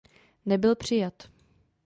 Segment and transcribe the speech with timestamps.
[0.45, 1.23] Nebyl přijat.